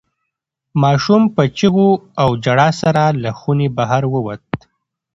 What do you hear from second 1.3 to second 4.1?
په چیغو او ژړا سره له خونې بهر